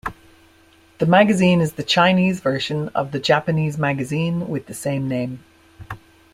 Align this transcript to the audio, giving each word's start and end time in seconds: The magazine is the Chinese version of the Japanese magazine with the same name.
The 0.97 1.05
magazine 1.05 1.61
is 1.61 1.73
the 1.73 1.83
Chinese 1.83 2.39
version 2.39 2.89
of 2.95 3.11
the 3.11 3.19
Japanese 3.19 3.77
magazine 3.77 4.47
with 4.49 4.65
the 4.65 4.73
same 4.73 5.07
name. 5.07 5.43